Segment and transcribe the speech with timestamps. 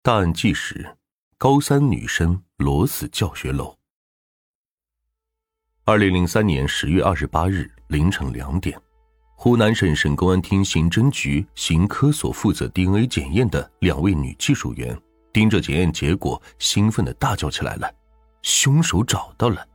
[0.00, 0.96] 大案纪实：
[1.36, 3.76] 高三女生裸死教学楼。
[5.84, 8.80] 二零零三年十月二十八日凌晨两点，
[9.34, 14.96] 湖南省省公安厅刑侦局刑科所负责 DNA 检验的两位女技术员，
[15.32, 17.92] 盯着检验结果，兴奋的大叫起来了
[18.42, 19.66] ：“凶手找到了！”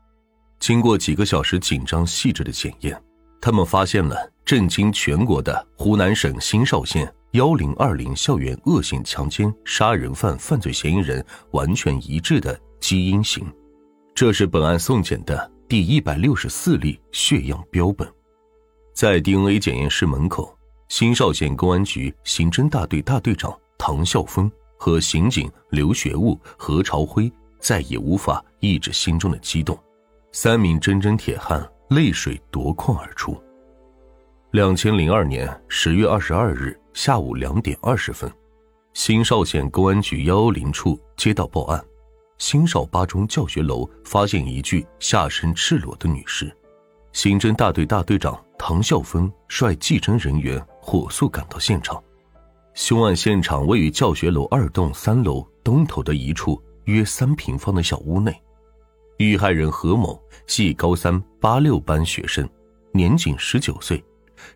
[0.58, 3.00] 经过几个小时紧张细致的检验，
[3.42, 7.14] 他们发现了震惊全国的湖南省新邵县。
[7.34, 13.44] 幺零二零校园恶性强奸杀人犯犯罪嫌疑人完全一致的基因型，
[14.14, 18.08] 这是本案送检的第一百六十四例血样标本。
[18.94, 20.56] 在 DNA 检验室门口，
[20.90, 29.76] 新邵县公安局刑侦大队大队长唐孝峰和刑警刘学武、何朝辉再也无法抑制心中的激动，
[30.34, 33.36] 三名铮铮铁汉泪水夺眶而出。
[34.52, 38.32] 两千零二年十月二十二日下午两点二十分，
[38.94, 41.84] 新邵县公安局幺幺零处接到报案，
[42.38, 46.56] 新邵八中教学楼发现一具下身赤裸的女尸。
[47.12, 52.02] 刑侦大队大队长唐孝峰率技侦人员火速赶到现场。
[52.76, 58.36] 凶案现场位于教学楼二栋三楼东头的一处约三平方的小屋内。
[59.18, 62.48] 遇害人何某系高三八六班学生，
[62.92, 64.04] 年仅十九岁。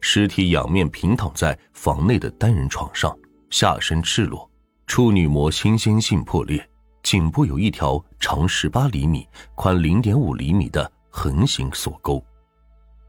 [0.01, 3.17] 尸体仰面平躺在房内的单人床上，
[3.49, 4.49] 下身赤裸，
[4.85, 6.67] 处女膜新鲜性破裂，
[7.03, 12.23] 颈部有一条长十八厘米、宽零点五厘米的横行锁沟，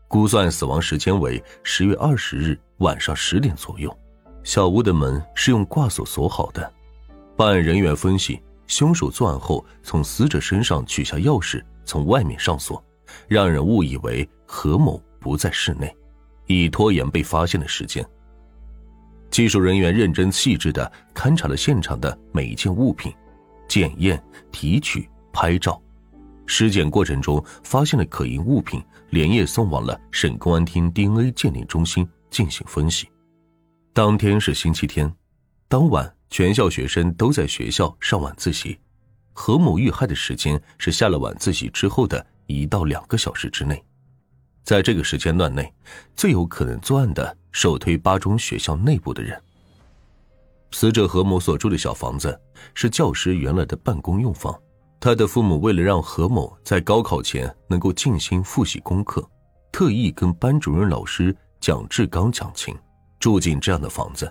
[0.06, 3.96] 估算死亡时间为十月二十日晚上十点左右。
[4.44, 6.72] 小屋的门是用挂锁锁好的。
[7.36, 12.82] 办案人员分析，凶手作案后从死者身上取下钥匙，从外面上锁，
[13.26, 15.94] 让人误以为何某不在室内。
[16.48, 18.04] 以拖延被发现的时间。
[19.30, 23.14] 技术人员认真细致的勘察了现场的每一件物品，
[23.68, 25.80] 检验、提取、拍照。
[26.46, 33.06] 尸检过程中发现了可疑物品，连夜送往了省公安厅 DNA 鉴定中心进行分析。
[33.92, 35.12] 当天是星期天，
[35.68, 38.78] 当晚全校学生都在学校上晚自习。
[39.34, 43.80] 何某遇害的时间是下了晚自习之后的一到两个小时之内。
[44.68, 45.72] 在这个时间段内，
[46.14, 49.42] 最有可能作案的首推八中学校内部的人。
[50.72, 52.38] 死者何某所住的小房子
[52.74, 54.54] 是教师原来的办公用房，
[55.00, 59.26] 他的父母为了让何某在高考前能够静心复习功课，
[59.72, 62.76] 特意跟班主任老师蒋志刚讲情，
[63.18, 64.30] 住进这样的房子。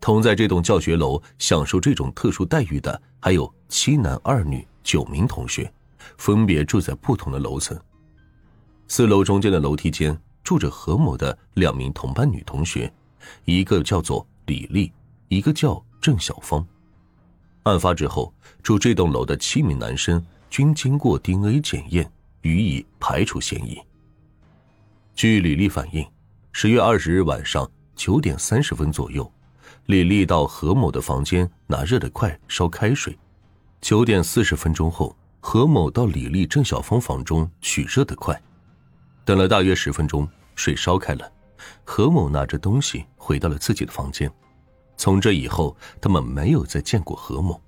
[0.00, 5.72] 同在这栋教学楼享受这种特殊待遇的还有七男二女九名同学，
[6.18, 7.80] 分别住在不同的楼层。
[8.92, 12.92] 四楼中间的楼梯间住着何某的两名同班女同学，
[13.44, 14.92] 一个叫做李丽，
[15.28, 16.66] 一个叫郑小芳。
[17.62, 18.34] 案发之后，
[18.64, 20.20] 住这栋楼的七名男生
[20.50, 22.10] 均经过 DNA 检验，
[22.42, 23.80] 予以排除嫌疑。
[25.14, 26.04] 据李丽反映，
[26.50, 29.32] 十月二十日晚上九点三十分左右，
[29.86, 33.16] 李丽到何某的房间拿热的快烧开水。
[33.80, 38.36] 九点四十分钟后，何某到李丽、郑小芳房中取热的快。
[39.30, 41.32] 等了大约十分钟，水烧开了，
[41.84, 44.28] 何某拿着东西回到了自己的房间。
[44.96, 47.62] 从这以后，他们没有再见过何某。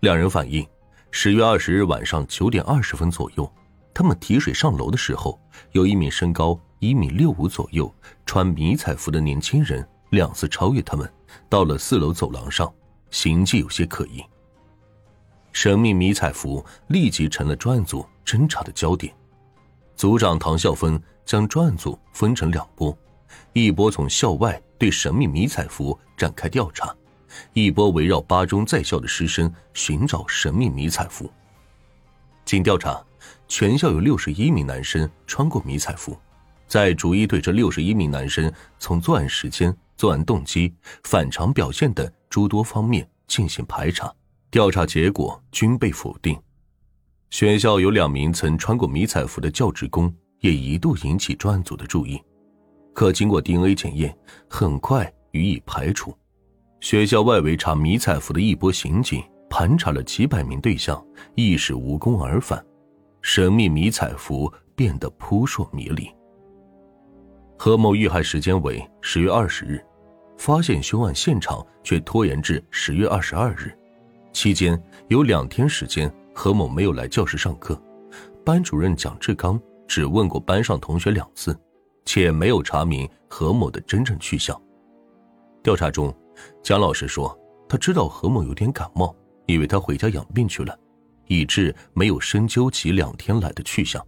[0.00, 0.68] 两人反映，
[1.10, 3.50] 十月二十日晚上九点二十分左右，
[3.94, 5.40] 他们提水上楼的时候，
[5.72, 7.90] 有一名身高一米六五左右、
[8.26, 11.10] 穿迷彩服的年轻人两次超越他们，
[11.48, 12.70] 到了四楼走廊上，
[13.10, 14.22] 行迹有些可疑。
[15.54, 19.10] 神秘迷彩服立即成了专案组侦查的焦点。
[19.96, 22.96] 组长唐孝峰将专案组分成两波，
[23.52, 26.94] 一波从校外对神秘迷彩服展开调查，
[27.52, 31.30] 一波围绕八中在校的师生寻找神秘迷彩服。
[32.44, 33.02] 经调查，
[33.48, 36.18] 全校有六十一名男生穿过迷彩服，
[36.66, 40.74] 在逐一对这六十一名男生从作案时间、作案动机、
[41.04, 44.12] 反常表现等诸多方面进行排查，
[44.50, 46.38] 调查结果均被否定。
[47.34, 52.22] 学校有两名曾穿过迷彩服的教职工，也一度引起专案组的注意，
[52.92, 54.16] 可经过 DNA 检验，
[54.48, 56.16] 很快予以排除。
[56.78, 59.20] 学校外围查迷彩服的一波刑警
[59.50, 61.04] 盘查了几百名对象，
[61.34, 62.64] 亦是无功而返，
[63.20, 66.08] 神秘迷彩服变得扑朔迷离。
[67.58, 69.84] 何某遇害时间为十月二十日，
[70.38, 73.76] 发现凶案现场却拖延至十月二十二日，
[74.32, 76.08] 期间有两天时间。
[76.34, 77.80] 何某没有来教室上课，
[78.44, 81.56] 班主任蒋志刚只问过班上同学两次，
[82.04, 84.60] 且没有查明何某的真正去向。
[85.62, 86.14] 调查中，
[86.62, 87.38] 蒋老师说，
[87.68, 89.14] 他知道何某有点感冒，
[89.46, 90.76] 以为他回家养病去了，
[91.28, 94.04] 以致没有深究其两天来的去向。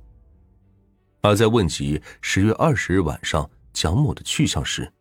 [1.23, 4.93] 而在问及十月二十日晚上蒋某的去向时，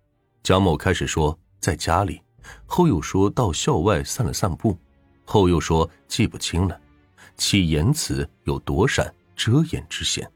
[0.44, 2.22] 蒋某开始说在家里，
[2.66, 4.78] 后又说到校外散了散步，
[5.26, 6.80] 后又说记不清了，
[7.38, 10.30] 其言辞有躲闪、遮掩之嫌。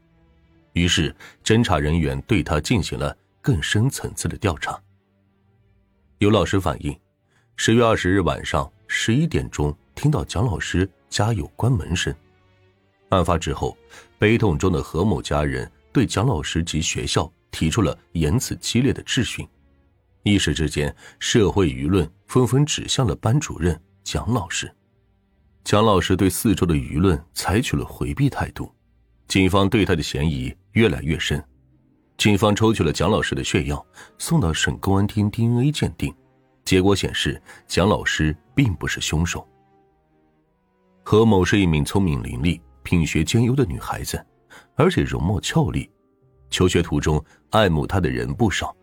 [0.72, 4.80] 于是，侦查人员对他进行了更深层次的调查。
[6.18, 6.96] 有老师反映，
[7.56, 12.14] 十月二十日晚上十一点钟听到蒋老师家有关门声。
[13.08, 13.76] 案发之后，
[14.18, 19.44] 悲痛中的何某家人对蒋老师及学校提出了言辞激烈的质询，
[20.22, 24.72] 一时之间，社会舆论纷纷指向了班主任蒋老师。
[25.62, 28.72] 蒋老师对四周的舆论采取了回避态度。
[29.28, 31.42] 警方对他的嫌疑越来越深，
[32.16, 33.80] 警方抽取了蒋老师的血样，
[34.18, 36.12] 送到省公安厅 DNA 鉴定，
[36.64, 39.46] 结果显示蒋老师并不是凶手。
[41.02, 44.20] 何某是一名聪明伶俐、品学兼优的女孩子，
[44.74, 45.88] 而且容貌俏丽，
[46.50, 48.74] 求学途中爱慕她的人不少。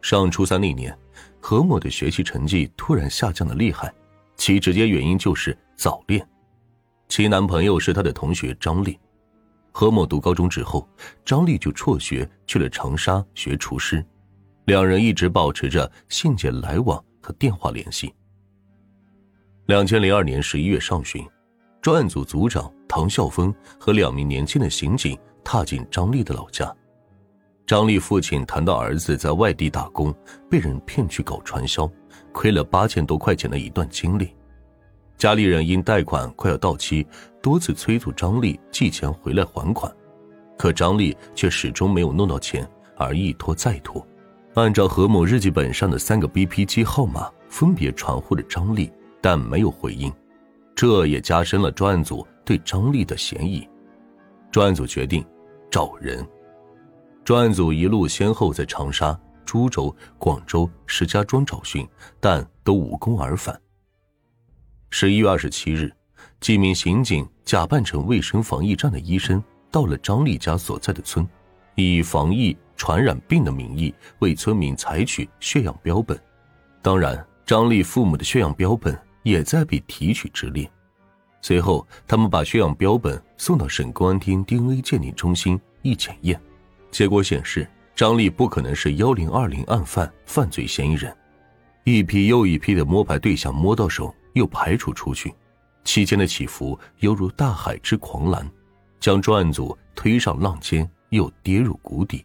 [0.00, 0.96] 上初三那年，
[1.40, 3.92] 何某的学习成绩突然下降的厉害，
[4.36, 6.24] 其直接原因就是早恋，
[7.08, 8.96] 其男朋友是她的同学张丽。
[9.72, 10.88] 何某读高中之后，
[11.24, 14.06] 张丽就辍学去了长沙学厨师，
[14.66, 18.14] 两人一直保持着信件来往和电话联系。
[19.66, 21.28] 两千零二年十一月上旬，
[21.80, 26.72] 专案组组长唐孝峰和两名年轻的刑警踏进张丽的老家。
[27.66, 30.14] 张丽父亲谈到儿子在外地打工，
[30.48, 31.90] 被人骗去搞传销，
[32.30, 34.32] 亏了八千多块钱的一段经历。
[35.22, 37.06] 家里人因贷款快要到期，
[37.40, 39.88] 多次催促张丽寄钱回来还款，
[40.58, 44.04] 可张丽却始终没有弄到钱，而一拖再拖。
[44.54, 48.90] 按照何某日记本上的三个 BP 机号码，分别传呼着张丽，
[49.20, 50.12] 但没有回应，
[50.74, 53.64] 这也加深了专案组对张丽的嫌疑。
[54.50, 55.24] 专案组决定
[55.70, 56.26] 找人。
[57.22, 59.16] 专案组一路先后在长沙、
[59.46, 61.88] 株洲、广州、石家庄找寻，
[62.18, 63.56] 但都无功而返。
[64.94, 65.90] 十一月二十七日，
[66.38, 71.26] 几名刑警假扮成卫生防疫站的医生，到了张丽家所在的村，
[71.76, 76.20] 以防疫传染病的名义为村民采取血样标本。
[76.82, 80.70] 当然，张丽父母的血样标本也在被提取之列。
[81.40, 86.38] 随后，他们把血样标本送到省公安厅 DNA 鉴定中心一检验，
[86.90, 87.66] 结果显示
[87.96, 91.16] 张丽不可能是幺零二零案犯犯罪嫌疑人。
[91.82, 94.14] 一批又一批的摸排对象摸到手。
[94.34, 95.34] 又排除出去，
[95.84, 98.48] 期间的起伏犹如大海之狂澜，
[99.00, 102.24] 将专案组推上浪尖，又跌入谷底。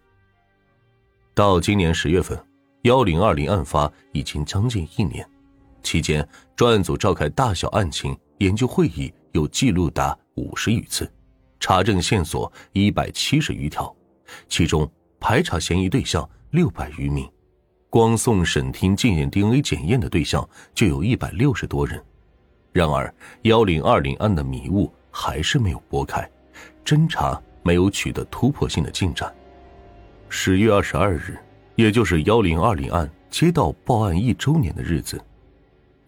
[1.34, 2.38] 到今年十月份，
[2.84, 5.28] 幺零二零案发已经将近一年，
[5.84, 11.12] 期间专案组召开大小案情研究会议有记录达五十余次，
[11.60, 13.96] 查证线索一百七十余条，
[14.48, 14.90] 其中
[15.20, 17.30] 排查嫌疑对象六百余名。
[17.90, 22.04] 光送省厅进行 DNA 检验的对象就有一百六十多人，
[22.74, 23.14] 然而
[23.44, 26.30] 幺零二零案的迷雾还是没有拨开，
[26.84, 29.34] 侦查没有取得突破性的进展。
[30.28, 31.38] 十月二十二日，
[31.76, 35.20] 也就是幺零二零案接到报案一周年的日子，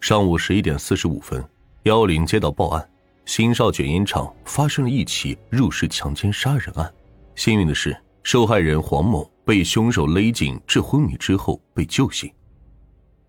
[0.02, 1.42] 上午十一点四十五分，
[1.84, 2.90] 幺零接到报案，
[3.24, 6.94] 新少卷烟厂发生了一起入室强奸杀人案。
[7.36, 9.32] 幸运的是，受害人黄某。
[9.50, 12.32] 被凶手勒颈致昏迷之后被救醒。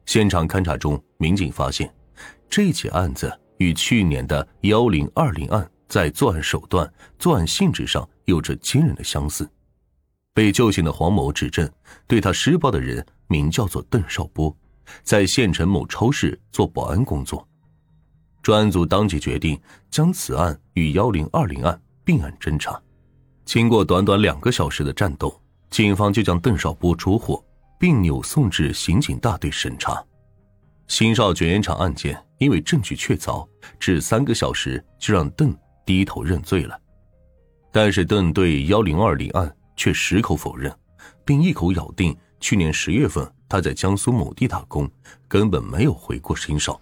[0.04, 1.90] 现场勘查中，民警发现，
[2.46, 9.48] 这起案子与去年的幺零二零案在作案手段、作案性质上有着惊人的相似。
[10.34, 11.66] 被救醒的黄某指证，
[12.06, 14.54] 对他施暴的人名叫做邓少波，
[15.02, 17.48] 在县城某超市做保安工作。
[18.42, 19.58] 专案组当即决定
[19.90, 22.78] 将此案与幺零二零案并案侦查。
[23.46, 25.34] 经过短短两个小时的战斗。
[25.70, 27.42] 警方就将邓少波捉获，
[27.78, 30.04] 并扭送至刑警大队审查。
[30.88, 33.46] 新少卷烟厂案件因为证据确凿，
[33.78, 36.78] 只三个小时就让邓低头认罪了。
[37.70, 40.74] 但是邓对幺零二零案却矢口否认，
[41.24, 44.90] 并一口咬定去年十月份他在江苏某地打工，
[45.28, 46.80] 根本没有回过新少。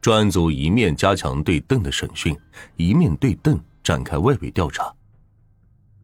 [0.00, 2.36] 专案组一面加强对邓的审讯，
[2.76, 4.92] 一面对邓展开外围调查。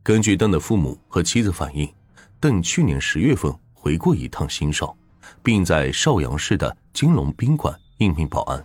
[0.07, 1.93] 根据邓的父母和妻子反映，
[2.39, 4.97] 邓去年十月份回过一趟新邵，
[5.43, 8.65] 并在邵阳市的金龙宾馆应聘保安。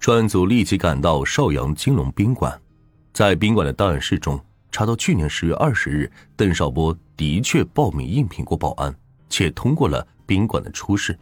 [0.00, 2.60] 专案组立即赶到邵阳金龙宾馆，
[3.12, 8.92] 在宾馆的档案室中查到，去年十月二十日，邓少波的确报名应聘过保安，
[9.30, 11.16] 且通过了宾馆的初试。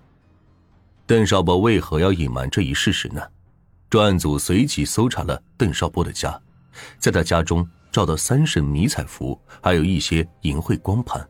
[1.04, 3.20] 邓少波为何要隐瞒这一事实呢？
[3.90, 6.40] 专案组随即搜查了邓少波的家，
[6.98, 11.24] 在他家中找到三身迷彩服，还有一些淫秽光盘。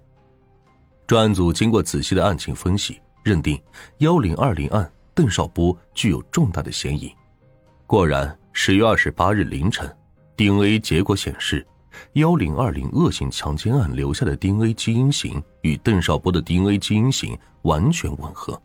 [1.07, 3.63] 专案组经过仔细的案情分析，认定
[3.99, 7.15] 幺零二零案邓少波具有重大的嫌疑。
[7.87, 9.95] 果然，十月二十八日凌晨
[10.39, 11.67] ，DNA 结果显示，
[12.15, 18.59] 幺零二零恶性强奸案留下的 DNA 基因型与邓少波的 DNA 基因型完全吻合。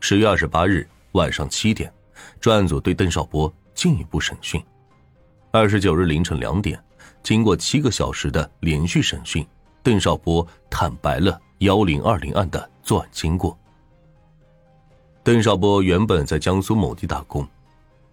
[0.00, 1.92] 十月二十八日晚上七点。
[2.40, 4.58] 专案组对邓少波进一步审讯。
[5.50, 6.78] 二十九日凌晨两点，
[7.22, 9.46] 经过七个小时的连续审讯，
[9.82, 13.58] 邓少波坦白了幺零二零案的作案经过。
[15.22, 17.48] 邓少波原本在江苏某地打工，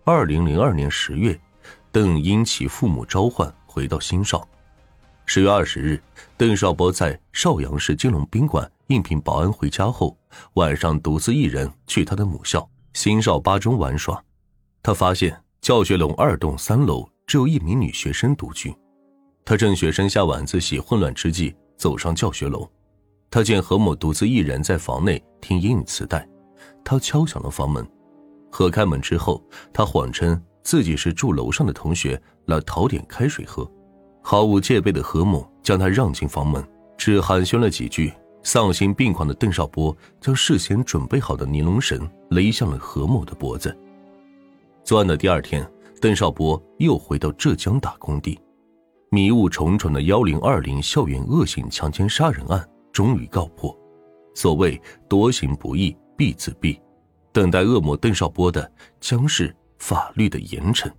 [0.05, 1.37] 二零零二年十月，
[1.91, 4.45] 邓因其父母召唤回到新邵。
[5.25, 6.01] 十月二十日，
[6.37, 10.17] 邓少波在邵阳市金龙宾馆应聘保安回家后，
[10.53, 12.65] 晚上独自一人去他的母校。
[12.93, 14.23] 新邵八中玩耍，
[14.81, 18.73] 他发现教学楼二栋三楼只有一名女学生独居。
[19.43, 22.69] 他趁学生下晚自习混乱之际，走上教学楼。
[23.29, 26.27] 他见何某独自一人在房内听英语磁带，
[26.83, 27.85] 他敲响了房门。
[28.51, 33.69] 何开门之后，他谎称自己是住楼上的同学，来讨点开水喝。
[34.21, 36.65] 毫无戒备的何某将他让进房门，
[36.97, 38.13] 只寒暄了几句。
[38.41, 43.75] 丧心病狂的邓少波将事先准备好的尼龙绳勒向了何某的脖子。
[44.83, 45.67] 作案的第二天，
[46.01, 48.39] 邓少波又回到浙江打工地。
[49.11, 53.75] 迷雾重重的幺零二零校园恶性强奸杀人案终于告破。
[54.33, 56.77] 所谓多行不义必自毙，
[57.31, 60.91] 等待恶魔邓少波的将是法律的严惩。